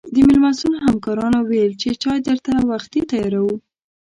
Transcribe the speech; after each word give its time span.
د 0.13 0.15
مېلمستون 0.27 0.73
همکارانو 0.87 1.39
ویل 1.49 1.73
چې 1.81 1.89
چای 2.03 2.19
درته 2.27 2.51
وختي 2.71 3.01
تیاروو. 3.11 3.55